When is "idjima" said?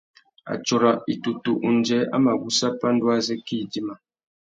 3.63-3.95